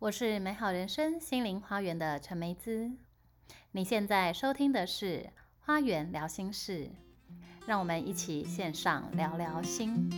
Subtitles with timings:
[0.00, 2.90] 我是美好人生心灵花园的陈梅姿。
[3.70, 5.18] 你现在收听的是
[5.60, 6.86] 《花园聊心事》，
[7.64, 10.10] 让我们一起线上聊聊心。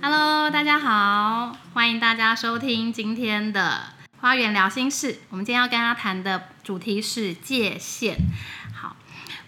[0.00, 5.14] Hello，大家好，欢迎大家收听今天的《花园聊心事》。
[5.30, 8.16] 我们今天要跟大家谈的主题是界限。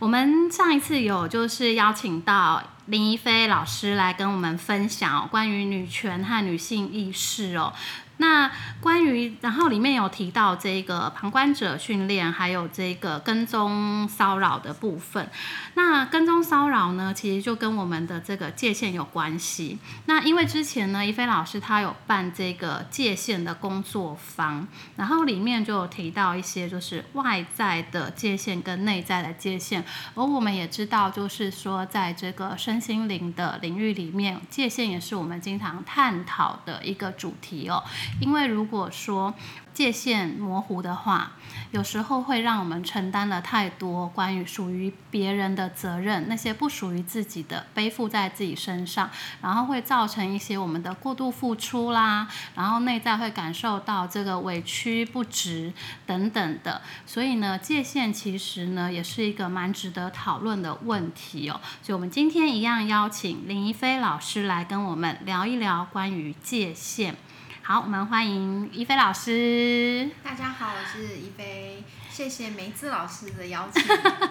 [0.02, 7.72] 我们上一次有就是邀请到林一菲老师来跟我们分享关于女权和女性意识哦。
[8.18, 15.28] 那关于，然后里面有提到这个旁观者训练，还有这个跟踪骚扰的部分。
[15.74, 19.78] 那跟踪骚扰呢，其实就跟我们的这个界限有关系。
[20.06, 24.66] 那因为之前呢，一菲老师他有办这个界限的工作坊，
[24.96, 29.84] 然后里面就有提到一些就是外在的界限跟内在的界限。
[30.14, 37.82] 而我们也知道，就是说在这个身心灵的领域里面，界限也是我们经常探讨的一个主题哦。
[38.20, 39.34] 因为如果说
[39.72, 41.32] 界限模糊的话，
[41.70, 49.08] 有时候会让我们承担了太多关于属于别人的责任，那些不属于自己的背负在自己身上，
[49.40, 55.72] 然后会造成一些我们的过度付出啦，然后内在会感受到这个委屈不值
[56.06, 56.82] 等等的。
[57.06, 61.58] 所以呢，界限其实呢也是一个蛮值得讨论的问题哦。
[61.82, 67.16] 所以我们今天一样邀请林一菲老师来跟我们聊一聊关于界限。
[67.64, 70.10] 好，我们欢迎一菲老师。
[70.20, 73.80] 大家好，我是一菲，谢谢梅子老师的邀请。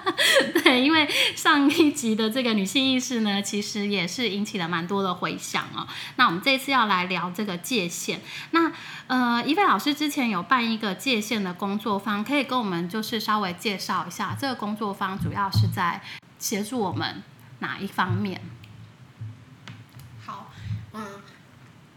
[0.62, 5.88] 对，因为上一集的这个女性意识呢，其实也是引起了蛮多的回响哦。
[6.18, 8.20] 那我们这次要来聊这个界限。
[8.52, 8.70] 那
[9.08, 16.02] 呃，一菲老师之前有办一个界限的工作坊，可以跟我们就是稍微介绍一下，这个工作坊主要是在
[16.38, 17.24] 协助我们
[17.60, 18.42] 哪一方面？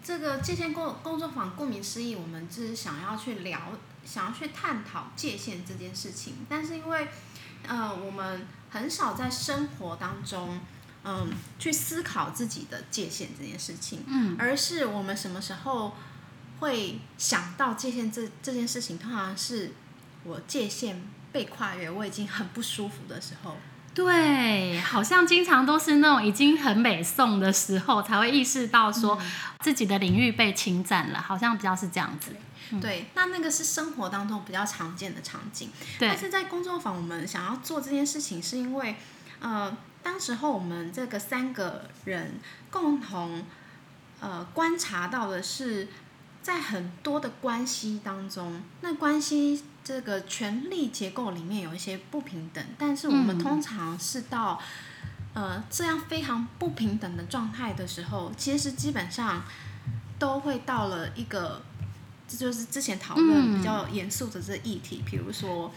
[0.05, 3.59] 这个界限工工作坊，顾名思义，我们就是想要去聊，
[4.05, 6.35] 想要去探讨界限这件事情。
[6.47, 7.09] 但是因为，
[7.67, 10.61] 呃，我们很少在生活当中，
[11.05, 15.97] 嗯，去思考自己的界限这件事情，嗯，而是我们什么时候
[16.61, 19.73] 会想到界限这这件事情，通常是
[20.23, 23.57] 我界限被跨越，我已经很不舒服的时候。
[23.95, 29.17] 对，好像经常都是那种已经很美颂的时候，才会意识到说
[29.61, 32.35] 自己的领域被侵占了，好像比较是这样子。
[32.81, 35.71] 对，那那个是生活当中比较常见的场景。
[35.97, 38.97] 对，但是在工作坊，我们想要做这件事情，是因为，
[39.39, 42.41] 呃，当时候我们这个三个人
[42.71, 43.45] 共同，
[44.19, 45.87] 呃，观察到的是，
[46.45, 49.65] 在很多的关系当中，那关系。
[49.85, 54.59] 这个权力结构里面有一些不平等，但是我们通常是到
[55.35, 59.45] 呃这样非常不平等的状态的时候，其实基本上
[60.19, 61.61] 都会到了一个，
[62.27, 65.71] 这就是之前讨论比较严肃的这议题，比如说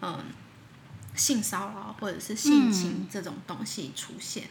[0.00, 0.20] 嗯
[1.16, 4.44] 性骚扰或者是性侵这种东西出现，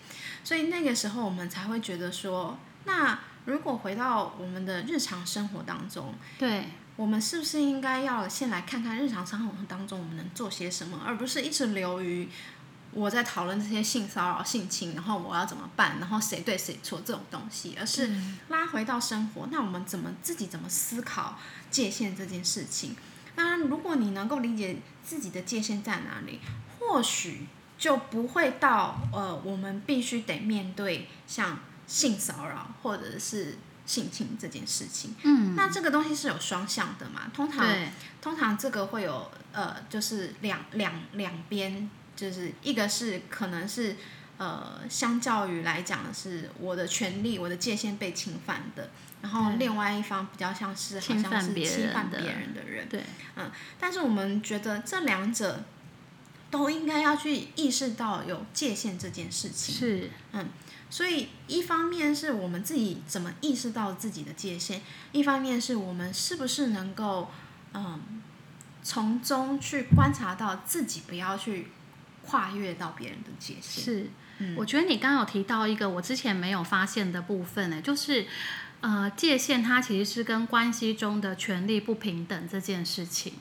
[0.43, 6.65] 所以那个时候我们才会觉得说，那如果回到我们的日常生活当中，对。
[6.95, 12.27] 我们是不是应该要先来看看日常生活当中我们能做些什么，而不是一直流于
[12.91, 18.11] 我在讨论这些性骚扰、性侵，然后我要怎么办，然后谁对谁错这种东西，而是
[18.49, 21.39] 拉回到生活，那我们怎么自己怎么思考
[21.71, 22.97] 界限这件事情？
[23.33, 26.41] 当然如果你能够理解自己的界限在哪里，
[26.77, 33.57] 或许就不会到呃，我们必须得面对像性骚扰或者是。
[33.85, 37.21] 性侵这件事情，嗯，那这个东西是有双向的嘛？
[37.33, 37.67] 通常，
[38.21, 43.95] 通常这个会有呃，就是两两两边，就是一个是可能是
[44.37, 48.91] 呃，相较于来讲是我的权利、我的界限被侵犯的，
[49.23, 53.03] 然后另外一方比较像是好像是侵犯别人的人，对，
[53.37, 55.63] 嗯，但是我们觉得这两者
[56.51, 60.47] 都应该要去意识到有界限这件事情，是，嗯。
[60.91, 64.81] 所以，一方面是我们自己怎么意识到自己的界限，
[65.11, 67.29] 一方面是我们是不是能够，
[67.75, 68.01] 嗯，
[68.81, 71.67] 从中去观察到自己不要去
[72.25, 73.83] 跨越到别人的界限。
[73.83, 74.09] 是，
[74.55, 78.25] 我觉得你刚刚有提到一个我之前没有发现的部分呢，就是，
[78.81, 83.33] 呃，界限它其实是跟关系中的权利不平等这件事情。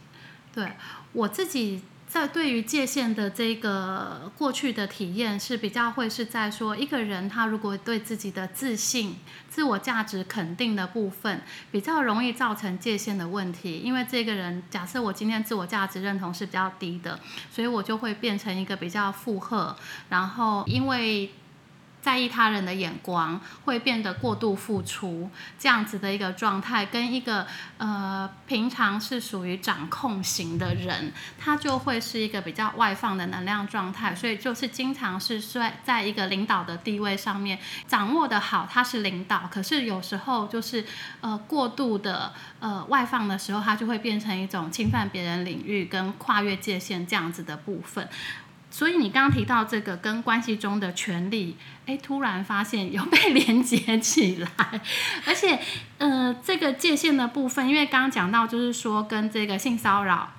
[0.52, 0.72] 对
[1.12, 1.82] 我自己。
[2.08, 9.16] 在对于界限的这个过去的体验是比较会是在说，一个人他如果对自己的自信、
[9.50, 17.20] 自我价值肯定的部分比较容易造成界限的问题，因为这个人假设我今天自我价值认同是比较低的，
[17.52, 19.76] 所以我就会变成一个比较负荷，
[20.08, 21.31] 然后因为。
[22.08, 25.28] 在意他人的眼光，会变得过度付出，
[25.58, 27.46] 这样子的一个状态，跟一个
[27.76, 40.82] 呃平常是属于掌控型的人，他就会是一个比较外放的能量状态，所以就是经常是在在一个领导的地位上面掌握的好，他是领导，可是有时候就是
[41.20, 48.08] 呃过度的呃外放的时候，他就会变成一种侵犯别人领域跟跨越界限这样子的部分。
[48.70, 51.56] 所以你刚刚提到这个跟关系中的权利，
[51.86, 54.80] 哎，突然发现有被连接起来，
[55.24, 55.58] 而且，
[55.96, 60.34] 呃，这个界限的部分，因为刚刚讲到就是说跟这个性骚扰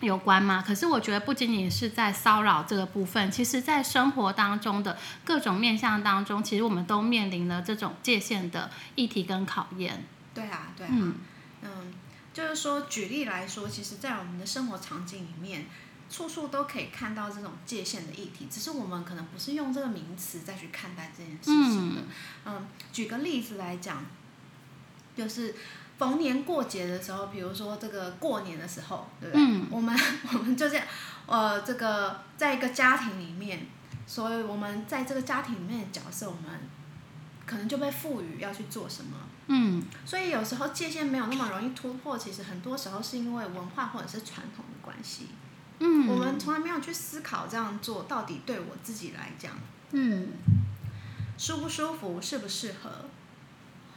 [0.00, 10.04] 有关嘛，可是我觉得不仅仅是在骚扰这个部分，其实在生活当中的各种面向当中，其实我们都面临了这种界限的议题跟考验。
[10.34, 11.14] 对啊，对啊，嗯，
[11.62, 11.70] 嗯，
[12.34, 15.64] 就是说举例来说，其实，在我们的生活场景里面。
[16.12, 22.02] 处处都可以看到这种界限的议题，只是我们可能不是用这个名词再去看待这件事情的。
[22.44, 24.04] 嗯，举个例子来讲，
[25.16, 25.54] 就是
[25.96, 29.62] 逢年过节的时候，比如说这个过年的时候，对不对？
[29.70, 29.98] 我们
[30.34, 30.86] 我们就这样，
[31.24, 33.66] 呃，这个在一个家庭里面，
[34.06, 36.60] 所以我们在这个家庭里面的角色，我们
[37.46, 39.16] 可能就被赋予要去做什么。
[39.46, 45.28] 嗯，所以有时候界限没有那么容易突破，其实很多时候是因为文化或者是传统的关系。
[45.84, 49.50] 嗯，我们从来没有去思考这样做到底对我自己来讲，
[49.90, 50.28] 嗯，
[51.36, 52.88] 舒不舒服，适不适合，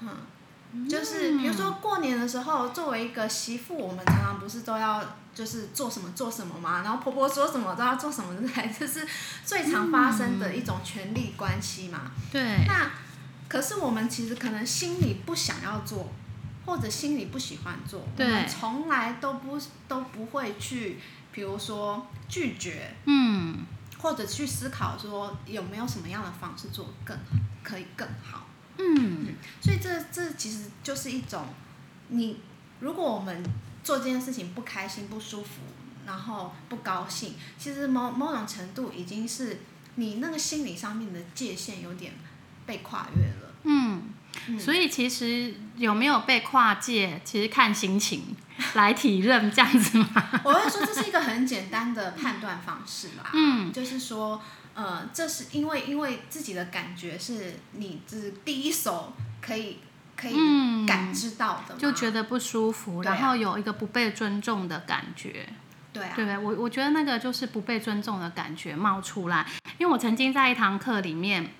[0.01, 6.81] 嗯，就是比如说过年的时候，作为一个媳妇，我们常常不是都要就是做什么做什么嘛？
[6.81, 9.07] 然后婆婆说什么都要做什么，对，这是
[9.45, 12.11] 最常发生的一种权力关系嘛。
[12.31, 12.65] 对。
[12.65, 12.93] 那
[13.47, 16.11] 可是我们其实可能心里不想要做，
[16.65, 20.99] 或者心里不喜欢做，我们从来都不都不会去。
[21.35, 23.65] 比如说拒绝，嗯，
[23.99, 27.17] 或者去思考说有没有什么样的方式做更
[27.61, 28.47] 可以更好，
[28.77, 31.45] 嗯，所以这这其实就是一种，
[32.07, 32.39] 你
[32.79, 33.43] 如果我们
[33.83, 35.49] 做这件事情不开心、不舒服，
[36.05, 39.59] 然后不高兴，其实某某种程度已经是
[39.95, 42.13] 你那个心理上面的界限有点
[42.65, 44.03] 被跨越了，嗯，
[44.59, 48.35] 所以其实有没有被跨界，其实看心情。
[48.75, 50.07] 来体认这样子吗？
[50.45, 53.29] 我会说这是一个很简单的判断方式啦。
[53.33, 54.41] 嗯，就是说，
[54.73, 59.11] 呃，这是因为因为自己的感觉是你是第一手
[59.41, 59.79] 可以
[60.15, 65.49] 可以感知到的，就觉得不舒服，然后有一个不被尊重的感觉。
[65.91, 66.37] 对啊，对？
[66.37, 69.45] 我我觉得那个就是不被尊重的感觉冒出来，
[69.77, 71.51] 因为我曾经在一堂课里面。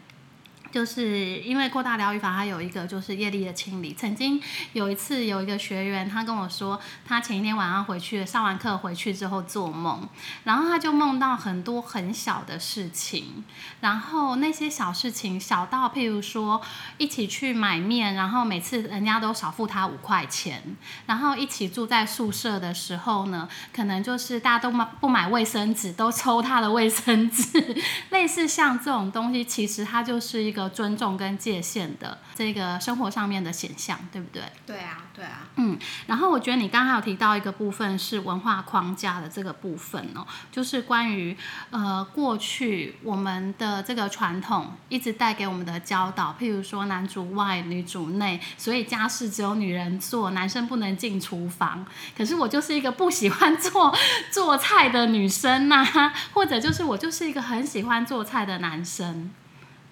[0.75, 3.94] 就是因为扩大疗愈法，它有一个就是业力的清理。
[3.94, 4.42] 曾经
[4.74, 10.06] 有一次，有一个学员他跟我说，他前一天晚上回去上完课回去之后做梦，
[10.44, 13.45] 然后他就梦到很多很小的事情，
[13.80, 16.62] 然后那些小事情小到譬如说
[16.98, 20.62] 一起去买面，然后每次人家都少付他五块钱，
[21.06, 27.77] 然后一起住在宿舍的时候呢，可能就是大家都买不买卫生纸，都抽他的卫生纸，
[28.12, 30.64] 类似像这种东西，其实它就是一个。
[30.69, 34.44] 尊重跟界限的这个生活上面的显象，对不对？
[34.65, 35.47] 对啊，对啊。
[35.56, 35.77] 嗯，
[36.07, 41.35] 然后我觉得你刚刚有提到一个部分是文化框架的这个部分哦，就是关于
[41.69, 51.86] 呃过去我们的这个传统一直带给我们的教导，譬如说男主外女主内，所以家事只有女人做，男生不能进厨房。
[52.17, 53.95] 可是我就是一个不喜欢做
[54.31, 59.31] 做菜的女生呐，或者就是我就是一个很喜欢做菜的男生，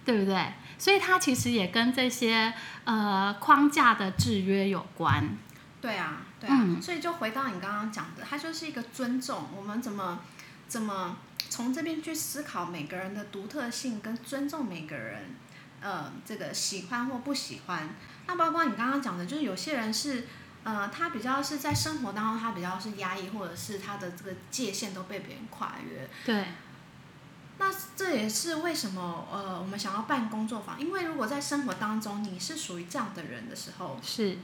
[0.03, 0.53] 对不对？
[0.77, 2.53] 所以它其实也跟这些
[2.83, 5.37] 呃框架的制约有关。
[5.81, 6.65] 对啊，对啊。
[6.81, 9.49] 所以就回到你刚刚讲的，它就是一个尊重。
[9.55, 10.19] 我们怎么
[10.67, 11.17] 怎么
[11.49, 15.35] 从这边去思考每个人的独特性，跟尊重每个人
[15.81, 17.89] 呃这个喜欢或不喜欢。
[18.27, 20.25] 那包括你刚刚讲的，就是有些人是
[20.63, 26.09] 呃他比较是在生活当中他比较是压抑，或者是他的这个界限都被别人跨越。
[26.25, 26.45] 对。
[27.65, 34.37] 那这也是为什么呃，我们想要办工作坊，因为如果在生活当中你是属于这样的人的时候，是，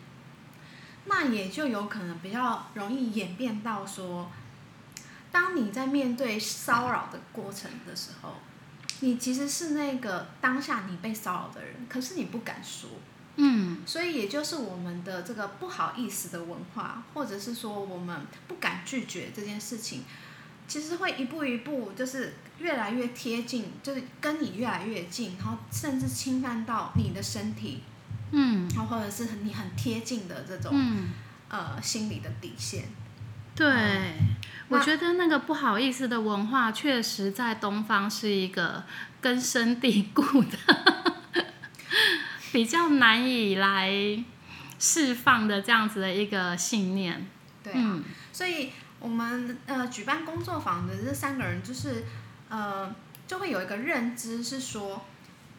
[1.03, 4.31] 那也就有可能比较容易演变到说，
[5.33, 8.35] 当你在面对骚扰的过程的时候，
[9.01, 12.89] 你其实是那个当下你被骚扰的人，可是你不敢说，
[13.35, 20.05] 嗯，所以也就是我们的这个不好意思的文化，或者是说我们不敢拒绝这件事情。
[20.69, 27.81] 其实会一步一步，就是越来越贴近，就是跟你越来越近，然后甚至侵犯到你的身体，
[28.31, 31.09] 嗯然后或者是你很贴近的这种、嗯，
[31.49, 32.85] 呃心理的底线。
[33.55, 33.65] 对，
[34.69, 38.83] 我那觉得那个不好意思的文化，确实在东方是一个
[39.19, 41.43] 根深蒂固的，
[42.53, 43.91] 比较难以来
[44.77, 47.27] 释放的这样子的一个信念。
[47.63, 52.03] 对啊，嗯所以我们呃举办工作坊的这三个人，就是
[52.50, 52.94] 呃
[53.27, 55.06] 就会有一个认知是说，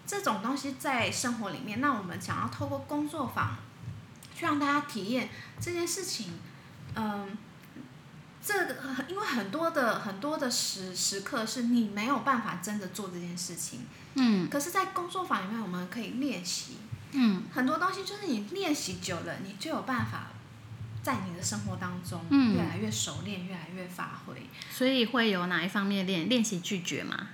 [0.07, 3.57] 这种东西在生活里面，那我们想要透过工作坊
[4.35, 5.29] 去让大家体验
[5.61, 6.39] 这件事情，
[6.95, 7.37] 嗯、
[8.45, 8.77] 这个
[9.09, 14.49] 因为很多的很多的时时刻是你没有办法真的做这件事情，嗯。
[14.49, 16.79] 可是，在工作坊里面我们可以练习
[17.13, 17.45] 嗯。
[17.53, 20.27] 很多东西，就是你练习久了，你就有办法
[21.03, 24.35] 在你的生活当中嗯越来越熟练，越来越发挥。
[24.71, 27.29] 所以会有哪一方面练练习拒绝吗？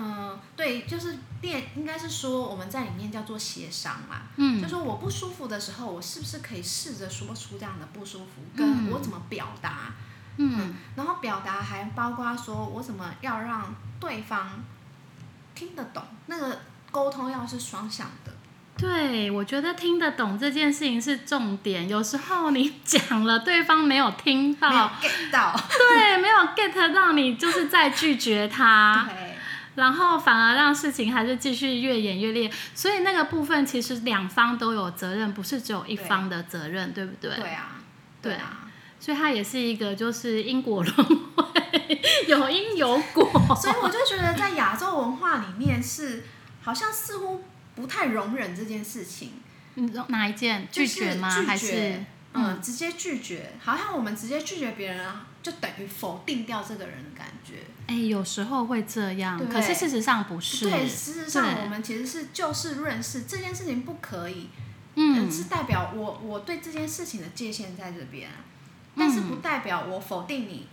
[0.00, 4.22] 嗯、对，就是练，应该是说我们在里面叫做协商嘛。
[4.36, 9.92] 嗯就说我不舒服的时候，我是不是可以试着说出这样的不舒服，嗯跟我怎么表达？
[10.36, 14.62] 嗯然后表达还包括说我怎么要让对方
[15.52, 16.60] 听得懂，那个
[16.92, 18.32] 沟通要是双向的。
[18.78, 21.88] 对，我觉得听得懂这件事情是重点。
[21.88, 29.08] 有时候你 讲了，对方没有听没有到，get 到， 对，没有 get 到你，就是在拒绝他。
[29.74, 37.36] 然后反而让事情还是继续越演越烈，所以那个部分其实两方都有责任，不是只有一方的责任，对不对？
[37.36, 37.76] 对啊，
[38.22, 38.66] 对啊。
[39.00, 40.94] 所以它也是一个就是因果轮
[41.36, 43.30] 回，有因有果。
[43.54, 46.24] 所以我就觉得在亚洲文化里面是
[46.60, 47.44] 好像似乎
[47.80, 49.32] 不太容忍这件事情，
[50.08, 50.66] 哪一件？
[50.70, 51.28] 就是拒绝吗？
[51.34, 52.04] 拒绝还是
[52.34, 57.54] 嗯，直接拒绝，好像我们直接拒绝别人啊，就等于否定掉这个人的感觉。
[57.86, 60.68] 哎、有时候会这样，可是事实上不是。
[60.68, 64.50] 对，事实上我们其实是就事论事，这件事情不可以，
[64.96, 65.24] 嗯。
[65.24, 68.28] 呃是代表我我对这件事情的界限在这边，
[68.96, 70.66] 但是不嗯代表我否定你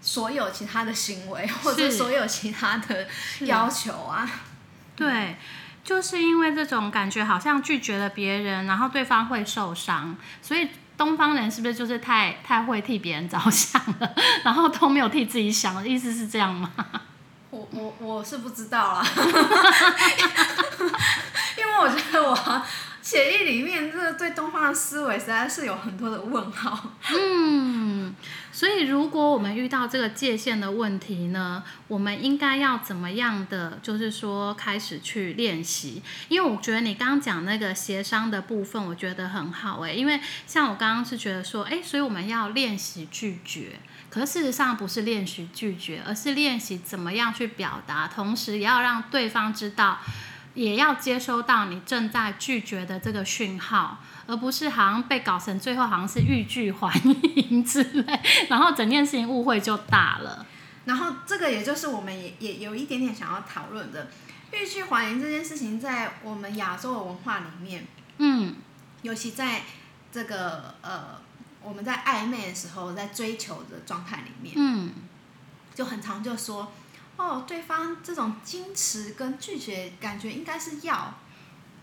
[0.00, 3.06] 所有其他的行为或者所有其他的
[3.40, 4.28] 要求啊。
[4.96, 5.36] 对，
[5.84, 15.86] 就是因为这种感觉，好像拒绝了别人，然后对方会受伤，所以东方人是不是就是太太会替别人着想了，然后都没有替自己想？
[15.86, 16.70] 意思是这样吗？
[17.50, 19.04] 我我我是不知道啦，
[21.58, 22.62] 因为我觉得我
[23.02, 26.92] 协议里面这个对东方的思维实在是有很多的问号。
[27.12, 28.14] 嗯，
[28.52, 36.00] 所以如果我们遇到这个界限的问题呢，我们应该要怎么样的，就是说开始去练习？
[36.28, 43.80] 因为我觉得你刚刚讲那个协商的部分，我觉得很好诶、因为像我刚刚是觉得说，诶，所以我们要练习拒绝。
[44.08, 49.98] 可是事实上不是练习拒绝，而是练习怎么样去表达，同时也要让对方知道，
[50.54, 56.92] 也要接收到你正在拒绝的这个讯号，而不是好像被搞成最后好像是欲拒还
[57.36, 60.46] 迎之类，然后整件事情误会就大了。
[60.84, 64.10] 然后这个也就是我们也也有一点点想要讨论的，
[64.50, 67.86] 欲拒还迎这件事情，在我们亚洲的文化里面，
[68.18, 68.56] 嗯
[69.02, 69.62] 尤其在
[70.12, 71.20] 这个呃
[71.62, 74.92] 我们在暧昧的时候，在追求的状态里面，嗯，
[75.74, 76.72] 就很常就说，
[77.16, 81.14] 哦，对方这种矜持跟拒绝，感觉应该是要，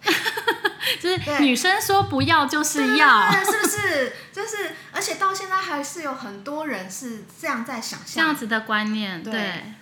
[0.99, 4.13] 就是女生说不要就是要，对是不是？
[4.33, 9.31] 就是，而且到现在还是有很多人是这样在想象，这样子的观念，对。
[9.31, 9.73] 对，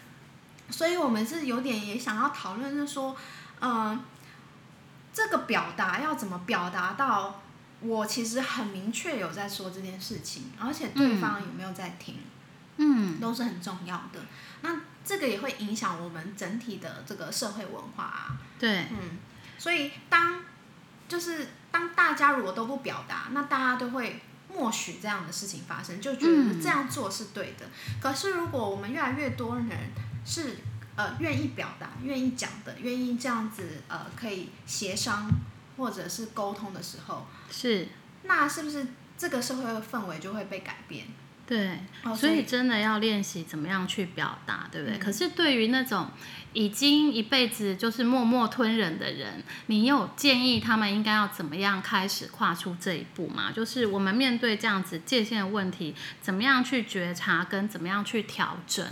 [0.69, 3.15] 所以我们是有点也想要讨论，就是说，
[3.61, 4.03] 嗯、
[5.13, 7.41] 这个表达要怎么表达到
[7.79, 12.19] 我其实很明确有在说这件事情，而且对方有没有在听，
[12.77, 13.19] 嗯。
[13.19, 14.19] 都是很重要的。
[14.61, 14.75] 那
[15.07, 18.37] 这个也会影响我们整体的这个社会文化啊。
[18.59, 19.17] 对，嗯，
[19.57, 20.43] 所以当
[21.07, 24.19] 就是当大家如果都不表达，那大家都会
[24.53, 27.65] 默许这样的事情发生，就觉得嗯这样做是对的。
[28.01, 29.69] 可是如果我们越来越多人
[30.25, 30.57] 是
[30.97, 35.31] 呃愿意表达、愿意讲的、愿意这样子呃可以协商
[35.77, 37.87] 或者是沟通的时候，是，
[38.23, 38.85] 那是不是
[39.17, 41.07] 这个社会的氛围就会被改变？
[41.47, 41.79] 对。
[42.03, 44.97] 哦所以真的要练习怎么样去表达，对不对？
[44.97, 46.07] 嗯可是对于那种
[46.53, 53.51] 已经一辈子就是默默吞忍的人，你有建议他们应该要怎么样开始跨出这一步吗？
[53.51, 58.85] 就是我们面对这样子界限的问题，怎么样去觉察，跟怎么样去调整？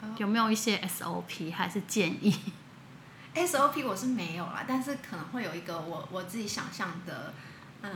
[0.00, 2.34] 哦有没有一些 SOP 还是建议
[3.34, 7.32] ？SOP 我是没有啦，但是可能会有一个我我自己想象的
[7.82, 7.90] 嗯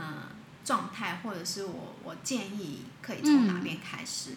[0.69, 4.35] 状态，或者是我我建议可以从哪边开始。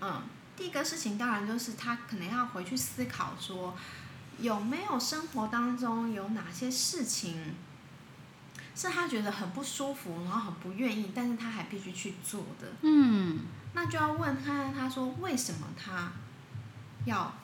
[0.00, 0.22] 嗯
[0.56, 3.76] 第一个事情当然就是他可能要回去思考说，
[4.38, 7.54] 有没有生活当中有哪些事情
[8.74, 12.68] 是他觉得很不舒服，然后很不愿意，但是他还必须去做的。
[12.80, 13.40] 嗯
[13.74, 16.12] 那就要问他，他说为什么他
[17.04, 17.34] 要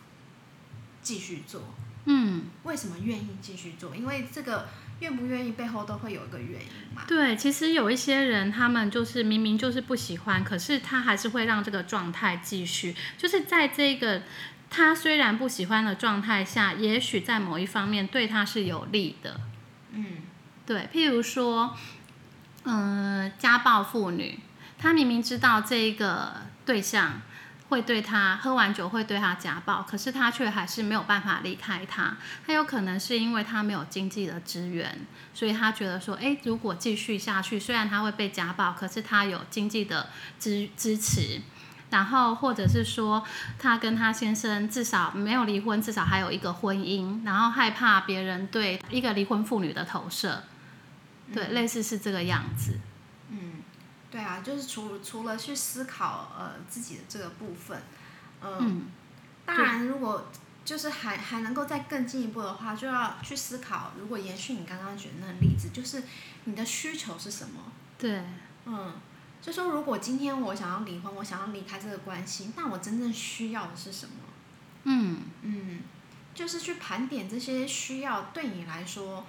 [1.02, 1.60] 继续做？
[2.06, 3.94] 嗯，为什么愿意继续做？
[3.94, 4.68] 因为这个
[5.00, 7.02] 愿不愿意背后都会有一个原因嘛。
[7.06, 14.22] 对，其实有一些人，他们就是明明就是不喜欢，可是他还是会让这个状态继续，就是在这个
[14.70, 19.40] 他虽然不喜欢的状态下，也许在某一方面对他是有利的。
[19.92, 20.06] 嗯
[20.66, 21.76] 对，譬如说，
[22.64, 24.38] 嗯、家暴妇女，
[24.78, 26.32] 她明明知道这个
[26.64, 27.22] 对象
[27.70, 32.14] 会对他喝完酒会对他家暴，可是他却还是没有办法离开他。
[32.46, 41.40] 他有可能是因为他没有经济的资源，所以他觉得说，诶，如果继续下去，虽然他会被家暴，可是他有经济的支支持。
[41.90, 43.20] 然后，或者是说，
[43.58, 50.44] 她跟她先生至少没有离婚，至少还有一个婚姻，然后害怕别人对一个离婚妇女的投射，
[51.34, 52.78] 对，类似是这个样子。
[53.30, 53.54] 嗯，
[54.10, 57.80] 对啊，就是除除了去思考呃自己的这个部分，
[58.42, 58.86] 嗯，嗯
[59.46, 60.26] 当然如果
[60.64, 66.02] 就是还还能够再更进一步的话，就要去思考，如果延续你刚刚举的那个例子，就是
[66.44, 67.72] 你的需求是什么？
[67.98, 68.24] 对，
[68.66, 68.94] 嗯，
[69.40, 74.14] 就说如果今天我想要离婚，我想要离开这个关系，那我真正需要的是什么？
[74.84, 75.80] 嗯嗯，
[76.34, 79.24] 就是去盘点这些需要对你来说，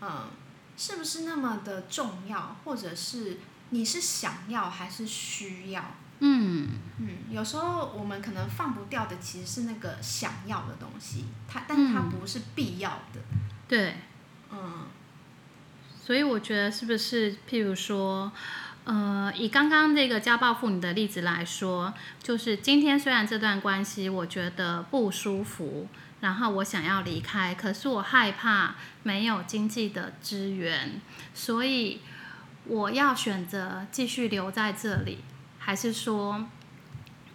[0.00, 0.28] 嗯，
[0.76, 3.38] 是不是那么的重要，或者是
[3.70, 5.84] 你是想要还是需要？
[6.20, 13.20] 嗯嗯，有时候我们可能放不掉的其实是那个想要的东西，它但是它嗯不是必要的。
[13.68, 13.94] 对，
[14.50, 14.86] 嗯
[16.04, 18.32] 所以我觉得是不是，譬如说，
[18.84, 25.86] 呃，以刚刚这个家暴妇女的例子来说，就是今天虽然这段关系我觉得不舒服，
[26.20, 31.00] 然后我想要离开，可是我害怕没有经济的支援，
[31.34, 32.00] 所以
[32.68, 35.18] 我要选择继续留在这里，
[35.58, 36.44] 还是说，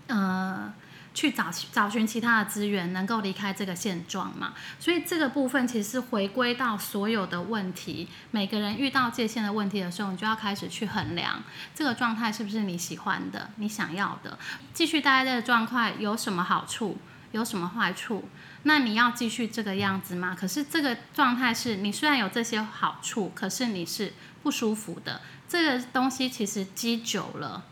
[0.07, 0.71] 呃，
[1.13, 4.53] 去找找寻其他的资源，能够离开这个现状嘛？
[4.79, 11.43] 所以这个部分其实是回归到所有的问题，每个人遇到界限的问题的时候，你就要开始去衡量
[11.73, 14.37] 这个状态是不是你喜欢的、你想要的。
[14.73, 16.97] 继续待在这个状态有什么好处，
[17.31, 18.27] 有什么坏处？
[18.65, 20.35] 那你要继续这个样子吗？
[20.39, 24.13] 可是这个状态是你虽然有这些好处，可是你是
[24.43, 25.21] 不舒服的。
[25.47, 27.63] 这个东西其实积久了，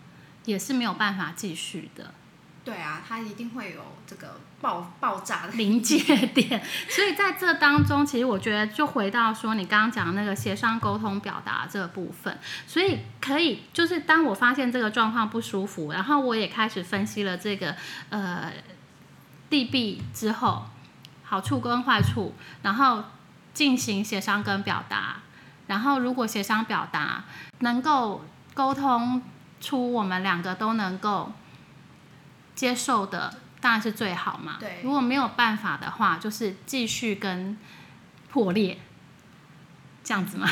[0.46, 2.14] 也是没有办法继续的。
[2.64, 6.64] 对啊，它一定会有这个爆爆炸的临界点。
[6.88, 12.38] 所以在这当中，其实我觉得就回到说你刚刚讲的那个协商、沟通、表达这个部分。
[12.68, 17.76] 所以可以就是当我发现这个状况不舒服，然后我也开始分析了这个
[18.10, 18.54] 呃
[19.50, 20.66] 利弊之后，
[21.24, 23.06] 好处跟坏处，然后
[23.56, 25.24] 进行协商跟表达。
[25.72, 27.24] 然后如果协商表达
[27.60, 29.22] 能够沟通
[29.62, 31.32] 出我们两个都能够
[32.54, 34.58] 接受的，当然是最好嘛。
[34.60, 37.58] 对如果没有办法的话，就是继续跟
[38.30, 38.80] 破裂，
[40.04, 40.46] 这样子吗？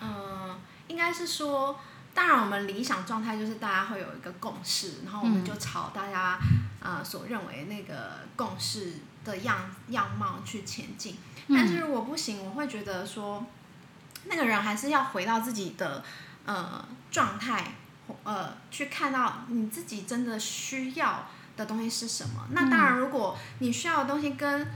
[0.00, 1.78] 嗯，应该是说，
[2.12, 6.36] 当然我们理想状态就是大家会有一个共识，然后我们就朝大家
[6.80, 11.16] 呃所认为那个共识的样样貌去前进。
[11.48, 13.46] 但是如果不行，我会觉得说，
[14.26, 16.04] 那个人还是要回到自己的
[16.44, 17.72] 呃状态，
[18.24, 22.46] 呃，去看到你自己真的需要的东西是什么。
[22.50, 24.66] 那当然，如果你需要的东西跟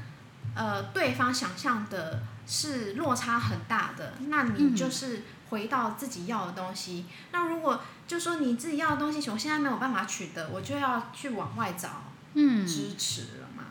[0.54, 7.06] 呃对方想象的是落差很大的，那你嗯就是回到自己要的东西。
[7.32, 12.02] 那如果就说你自己要的东西，我现在没有办法取得，我就要去往外找
[12.34, 13.64] 嗯，支持了嘛。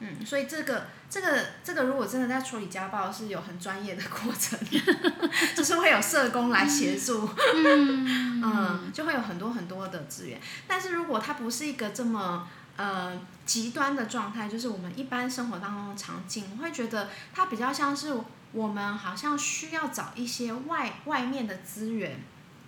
[0.00, 4.58] 嗯，所以这个这个这个，如果真的在处理家暴，是有很专业的过程，
[5.56, 10.38] 就是会有社工来协助，嗯 嗯，就会有很多很多的资源。
[10.66, 18.14] 但是如果它不是一个这么呃极端的状态，就是我们一般生活当中的场景，我会觉得它比较像是
[18.52, 22.20] 我们好像需要找一些外外面的资源，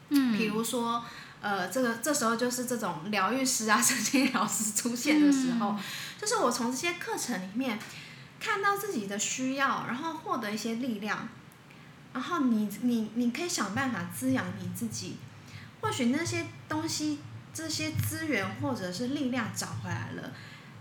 [0.08, 1.04] 嗯，比如说。
[1.42, 5.74] 呃，这个这时候就是这种疗愈师啊、神经 疗师出现的时候，
[6.20, 7.78] 就是我从这些课程里面
[8.40, 11.28] 看到自己的需要，然后获得一些力量，
[12.14, 15.18] 然后你你你可以想办法滋养你自己。
[15.82, 17.20] 或许那些东西、
[17.54, 20.32] 这些资源或者是力量找回来了，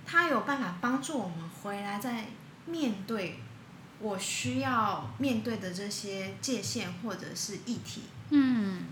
[0.06, 2.28] 它有办法帮助我们回来再
[2.66, 3.40] 面对
[4.00, 8.04] 我需要面对的这些界限或者是议题。
[8.30, 8.86] 嗯，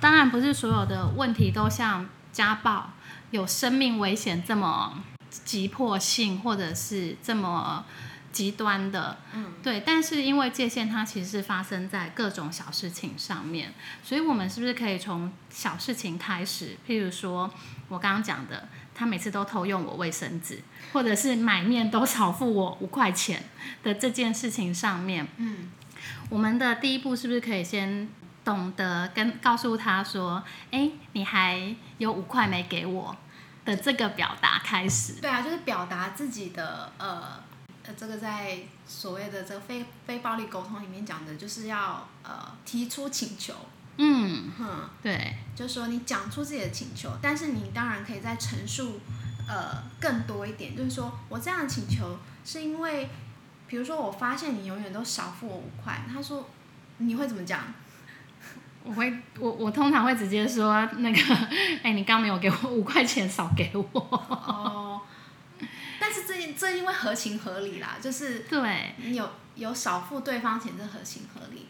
[0.00, 2.92] 当然不是所有的问题都像家暴、
[3.30, 5.04] 有生命危险这么
[5.44, 7.84] 急迫性，或者是这么
[8.30, 9.82] 极端的，嗯，对。
[9.84, 16.76] 但是因为界限它其实是发生在各种小事情上面，所以我们是不是可以从小事情开始？
[16.86, 17.50] 譬如说
[17.88, 20.60] 我刚刚讲的，他每次都偷用我卫生纸，
[20.92, 23.42] 或者是买面都少付我五块钱
[23.82, 25.70] 的这件事情上面，嗯，
[26.28, 28.08] 我们的第一步是不是可以先
[28.44, 33.16] 懂得跟告诉他说，哎，你还有五块没给我
[33.64, 35.14] 的这个表达开始？
[35.20, 37.40] 对啊，就是表达自己的呃
[37.84, 43.54] 呃，这个在所谓的这个非非暴力沟通里面讲的，就是要呃提出请求，
[43.96, 49.00] 嗯，哼，对，就是说你讲出自己的请求，但是你当然可以再陈述
[49.48, 53.08] 呃更多一点，就是说我这样的请求是因为，
[53.66, 56.48] 比如说我发现你永远都少付我五块，他说
[56.98, 57.60] 你会怎么讲？
[58.84, 61.34] 我会，我我通常会直接说那个，
[61.84, 63.86] 哎，你刚没有给我五块钱，少给我。
[63.94, 65.00] 哦，
[66.00, 71.68] 但是这这因为合情合理啦，就是对，你有有少付对方钱，这合情合理。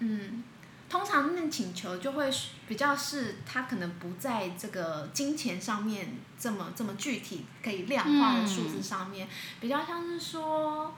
[0.00, 0.44] 嗯，
[0.88, 2.30] 通常那请求就会
[2.68, 9.26] 比较是他可能不在这个金钱上面这么这么具体可以量化的数字上面，
[9.60, 10.94] 比较像是说，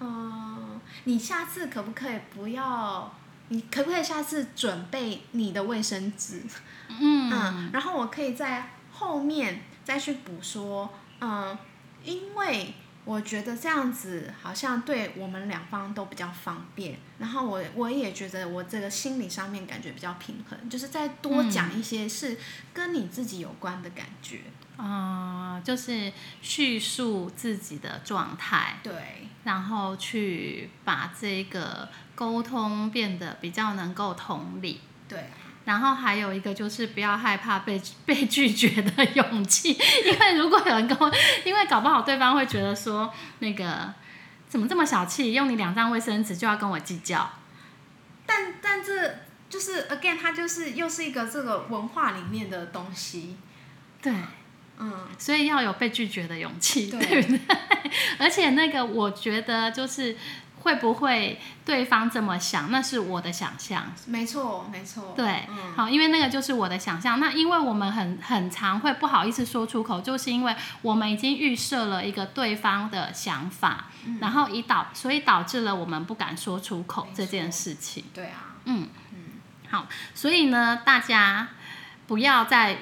[0.00, 3.10] 嗯、你下次可不可以不要？
[3.52, 6.42] 你可不可以下次准备你的卫生纸？
[6.88, 11.58] 嗯嗯，然后我可以在后面再去补说，嗯，
[12.04, 22.38] 因为我觉得这样子好像对我们两方都比较方便，然后我我也觉得我这个心理上面感觉比较平衡，就是再多讲一些是
[22.72, 24.42] 跟你自己有关的感觉。
[24.80, 34.80] 啊、就是叙述自己的状态，对，然后去把这个沟通变得比较能够同理。
[35.06, 35.30] 对，
[35.64, 41.12] 然后还有一个就是不要害怕被被拒绝的勇气，因为如果有人跟我，
[41.44, 43.92] 因为搞不好对方会觉得说那个
[44.48, 47.30] 怎么这么小气，用你两张卫生纸就要跟我计较。
[48.24, 49.16] 但但这
[49.48, 53.36] 就是 again，它就是又是一个这个文化里面的东西。
[54.00, 54.14] 对，
[54.80, 57.56] 嗯，所以要有被拒绝的勇气，对对不对？
[58.18, 60.16] 而且那个我觉得就是
[60.62, 63.92] 会不会对方这么想，那是我的想象。
[64.06, 65.14] 没错，没错。
[65.16, 67.18] 对，嗯，好，因为那个就是我的想象。
[67.18, 78.04] 那因为我们很很常会不好意思说出口，就是因为我们已经预设了一个对方的想法，嗯然后以导，所以导致了我们不敢说出口这件事情。
[78.14, 79.18] 对啊，嗯嗯，
[79.70, 81.48] 好，所以呢，大家
[82.06, 82.76] 不要再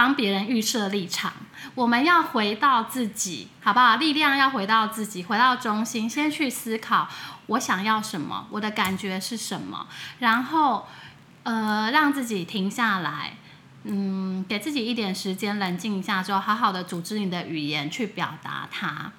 [0.00, 1.30] 帮别人预设立场，
[1.74, 3.96] 我们要回到自己，好不好？
[3.96, 7.06] 力量要回到自己，回到中心，先去思考
[7.48, 9.86] 我想要什么，我的感觉是什么，
[10.20, 10.86] 然后
[11.42, 13.34] 呃，让自己停下来。
[13.84, 19.12] 嗯，给自己一点时间冷静一下之后，好好的组织你的语言去表达它。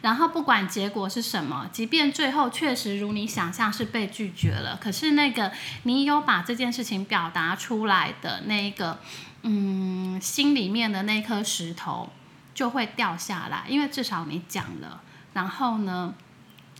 [0.00, 8.98] 然后不管结果是什么，即便最后确实如你想象是被拒绝了，可是那个你有把这件事情表达出来的那一个，
[9.42, 12.10] 嗯，心里面的那颗石头
[12.54, 15.00] 就会掉下来，因为至少你讲了。
[15.32, 16.14] 然后呢，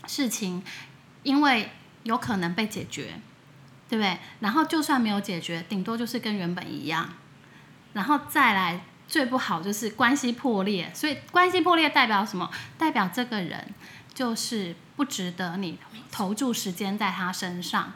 [0.05, 0.61] 事情
[1.23, 1.71] 因为
[2.03, 3.19] 有可能被解决，
[3.87, 4.17] 对不对？
[4.41, 7.09] 然后就算没有解决，顶多就是跟原本一样。
[7.93, 10.91] 然后再来，最不好就是关系破裂。
[10.93, 12.49] 所以关系破裂代表什么？
[12.77, 13.73] 代表这个人
[14.13, 15.77] 就是不值得你
[16.11, 17.93] 投注时间在他身上。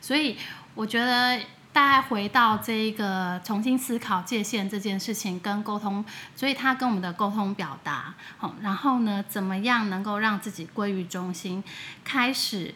[0.00, 0.36] 所以
[0.74, 1.40] 我觉得
[1.74, 6.04] 大概回到这一个重新思考界限这件事情跟沟通，
[6.36, 11.64] 所以他跟我们的沟通表达，好，然后呢，怎么样能够让自己归于中心，
[12.04, 12.72] 开始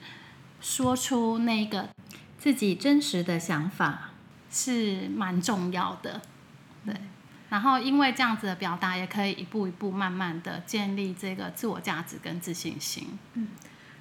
[0.61, 1.89] 说出那个
[2.39, 4.11] 自己真实的想法，
[4.51, 6.21] 是蛮重要的，
[6.85, 6.93] 对。
[7.51, 13.17] 然后因为这样子的表达，也可以一步一步慢慢的建立这个自我价值跟自信心。
[13.35, 13.47] 嗯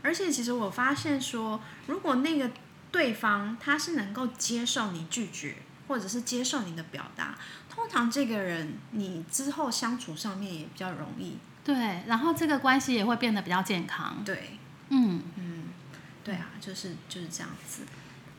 [0.03, 2.49] 而且其实我发现说，如果那个
[2.91, 5.55] 对方他是能够接受你拒绝，
[5.87, 7.35] 或者是接受你的表达，
[7.69, 11.37] 通常这个人你之后相处上面也比较容易。
[11.63, 14.23] 对，然后这个关系也会变得比较健康。
[14.23, 14.57] 对，
[14.89, 15.63] 嗯，嗯，
[16.23, 17.83] 对啊，就是就是这样子。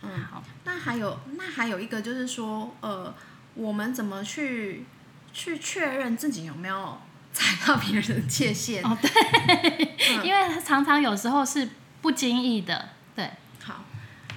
[0.01, 3.15] 嗯，好，那还有那还有一个就是说，呃，
[3.55, 4.87] 我们怎么去
[5.33, 6.99] 去确认自己有没有
[7.33, 8.83] 踩到别人的界限？
[8.83, 11.69] 哦对，嗯因为常常有时候是
[12.01, 13.33] 不经意的，对，好，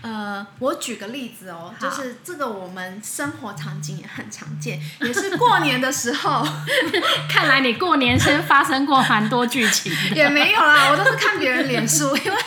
[0.02, 6.44] 呃，我举个例子哦，就是这个我们生活场景也很常见，也是过年的时候
[7.30, 9.94] 看来你过年先发生过蛮多剧情。
[10.16, 12.38] 也没有啦，我都是看别人脸书，因为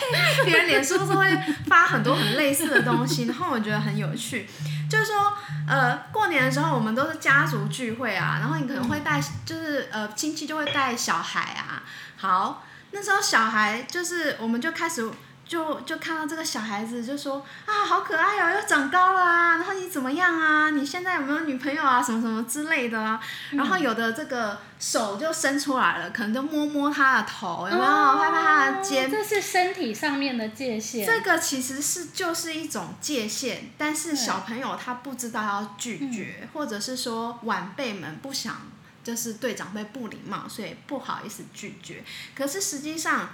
[0.43, 1.25] 别人脸书都是会
[1.67, 4.49] 发很多很类似的东西，然后我觉得很有趣。
[4.89, 5.33] 就是说，
[5.65, 11.81] 呃，过年的时候我们都是家族聚会啊，然后你可能会带，就是呃亲戚就会带小孩啊。
[12.17, 15.09] 好，那时候小孩就是我们就开始。
[15.47, 20.71] 就就看到这个小孩子就说啊，好可爱哦，又长高了啊，然后你怎么样啊？
[20.71, 22.01] 你现在有没有女朋友啊？
[22.01, 23.21] 什么什么之类的啊？
[23.51, 29.11] 然后有的这个手就伸出来了，可能就摸摸他的头，有没有拍拍他的肩？
[29.11, 31.05] 这是身体上面的界限。
[31.05, 38.55] 这个其实是就是一种界限，但是小朋友他不知道要拒绝，或者是说晚辈们不想
[39.03, 42.03] 就是对长辈不礼貌，所以不好意思拒绝。
[42.35, 43.29] 可是实际上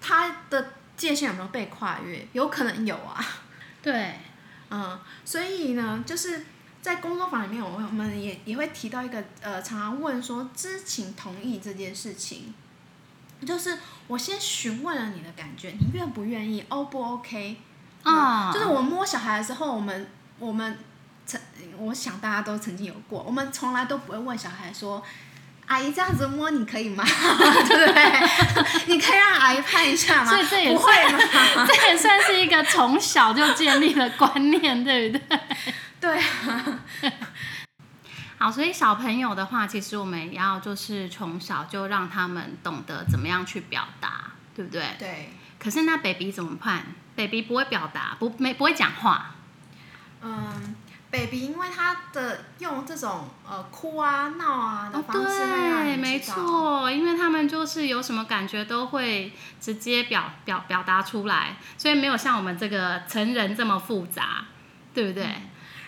[0.00, 0.68] 他的。
[0.96, 2.26] 界限有没有被跨越？
[2.32, 3.24] 有可能有啊。
[3.82, 4.18] 对，
[4.70, 6.44] 嗯，所以呢，就是
[6.82, 12.54] 在工作坊里面，我们我们也也会提到一个呃，常常问说知情同意这件事情，
[13.46, 13.78] 就是
[14.08, 17.56] 我先询问了你的感觉，你愿不愿意？O 不 OK？
[18.02, 20.78] 啊，就是我摸小孩的时候，我们我们
[21.24, 21.40] 曾
[21.78, 25.02] 我想大家都曾经有过，我们从来都不会问小孩说。
[25.66, 27.04] 阿姨这样子摸你可以吗？
[27.04, 28.86] 对 不对？
[28.86, 30.30] 你可以让阿姨拍一下吗？
[30.30, 31.18] 所以这也不会吗？
[31.66, 35.40] 这也算是一个从小就建立的观念，对不对？
[36.00, 36.22] 对。
[38.38, 44.82] 好，所以小朋友的话，其实我们要就是从小就让他们懂得怎么样去表达，对不对？
[44.98, 45.32] 对。
[45.58, 46.84] 可是那 baby 怎么办
[47.16, 49.34] ？baby 不会表达，不没不会讲话。
[50.22, 50.76] 嗯。
[51.10, 64.44] baby，因为他的用这种呃哭啊闹啊的方式对，没错，因为他们就是有什么感觉都会直接表表表达出来，所以没有像我们这个成人这么复杂，
[64.94, 65.26] 对不对？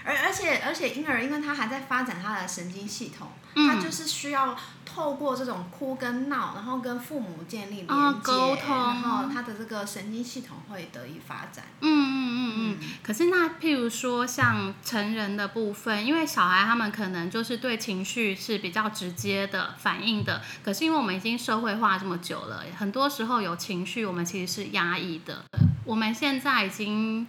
[0.08, 8.32] 而而且而且婴儿，因为他还在发展他的神经系统，他就是需要透过这种哭跟闹，然后跟父母建立连接，
[8.66, 11.66] 然后他的这个神经系统会得以发展。
[11.82, 12.78] 嗯嗯嗯嗯。
[13.02, 25.44] 可是那譬如说像成人的部分，因为小孩他们可能就是对情绪是比较直接的反应的，可是因为我们已经社会化这么久了，很多时候有情绪我们其实是压抑的。
[25.84, 27.28] 我们现在已经。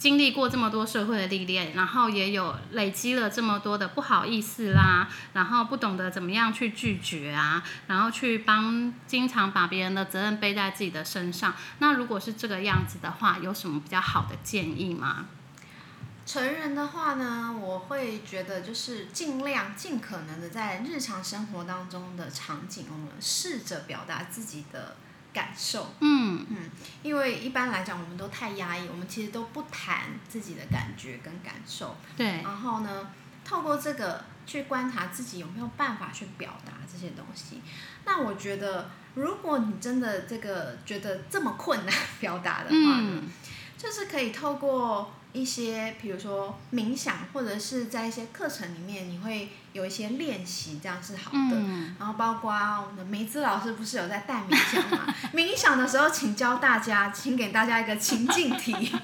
[0.00, 11.54] 经历过这么多社会的历练，然后也有累积了这么多的不好意思啦，然后不懂得怎么样去拒绝啊，然后去帮经常把别人的责任背在自己的身上。
[11.80, 15.26] 那如果是这个样子的话，有什么比较好的建议吗？
[16.24, 24.96] 成人的话呢，我会觉得就是尽量尽可能的在日常生活当中的场景，我们试着表达自己的。
[25.32, 26.70] 感受，嗯嗯，
[27.02, 31.96] 因为一般来讲，我们都太压抑，我们其实都不谈自己的感觉跟感受。
[32.16, 32.42] 对。
[32.42, 33.10] 然后呢，
[33.44, 37.60] 透过这个去观察自己有没有办法去表达这些东西。
[38.04, 43.22] 那我觉得，如果你真的这个觉得这么困难 表达的话呢，
[43.76, 45.12] 就是可以透过。
[45.32, 51.56] 一些，比如说冥想，或者是在一些课程里面，你会有一些练习，这样是好的。
[51.98, 55.14] 然后包括我们的梅子老师不是有在带冥想吗？
[55.32, 58.92] 冥想的时候，请教大家，请给大家一个情境题。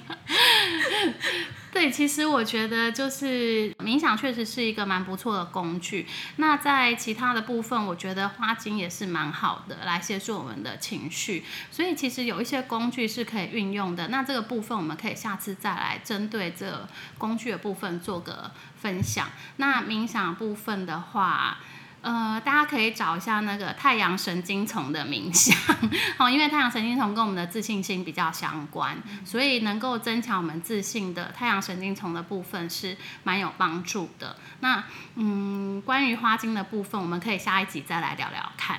[1.73, 6.07] 对，其实我觉得就是冥想确实是一个蛮不错的工具。
[6.37, 11.45] 那在其他的部分，我觉得花精也是蛮好的，来协助我们的情绪。
[11.71, 14.09] 所以其实有一些工具是可以运用的。
[14.09, 18.51] 那这个部分我们可以下次再来针对这工具的部分做个
[18.81, 19.29] 分享。
[19.57, 21.59] 那冥想部分的话。
[22.03, 25.57] 呃，大家可以找一下那个太阳神经丛的冥想，
[26.19, 34.37] 哦，因为太阳神经丛跟我们的自信心比较相关，所以能够增强我们自信的太阳神经丛的部分是蛮有帮助的。
[34.61, 34.85] 那
[35.17, 38.79] 嗯，关于花精的部分，我们可以下一集再来聊聊看。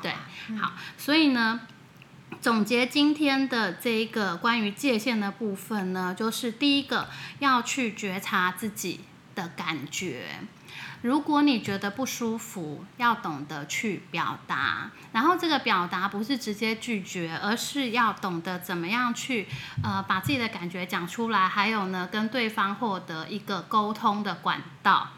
[0.00, 0.14] 对，
[0.56, 1.62] 好，所以呢，
[2.40, 7.08] 总结今天的这一个关于界限的部分呢，就是第一个
[7.40, 9.00] 要去觉察自己
[9.34, 10.36] 的感觉。
[11.02, 19.46] 如果你觉得不舒服，要懂得去表达，然后这个表达不是直接拒绝，而是要懂得怎么样去
[19.82, 25.08] 呃把自己的感觉讲出来，还有呢跟对方获得一个沟通的管道。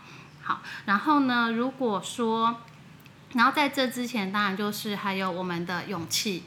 [0.45, 2.61] 好，然后呢，如果说，
[3.35, 6.43] 然后在这之前，当然就是还有我们的勇气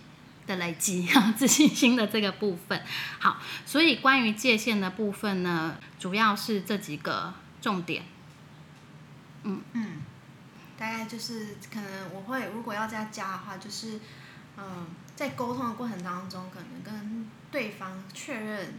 [0.45, 2.81] 的累积， 自信心的这个部分。
[3.19, 8.03] 好，所以关于界限的部分呢，主要是这几个重点。
[9.45, 10.01] 嗯嗯，
[10.77, 13.99] 大概就是可能我会如果要再加的话，就是
[14.57, 18.73] 嗯，在沟通的过程当中，可能跟对方确认，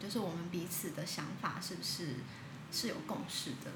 [0.00, 2.16] 就是我们彼此的想法是不是
[2.70, 3.70] 是有共识的。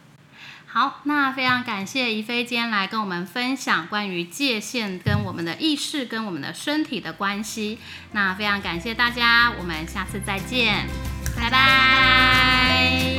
[0.66, 7.78] 好，那非常感谢怡菲今天来跟我们分享关于界限跟我们的意识跟我们的身体的关系。
[8.12, 10.87] 那非常感谢大家，我们下次再见，
[11.37, 13.17] 拜拜。